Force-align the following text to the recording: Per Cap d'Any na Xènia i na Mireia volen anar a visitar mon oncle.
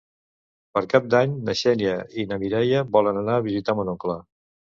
Per 0.77 0.81
Cap 0.93 1.03
d'Any 1.13 1.35
na 1.49 1.53
Xènia 1.59 1.91
i 2.23 2.25
na 2.31 2.39
Mireia 2.45 2.81
volen 2.97 3.21
anar 3.21 3.37
a 3.41 3.45
visitar 3.49 3.77
mon 3.81 3.93
oncle. 3.95 4.17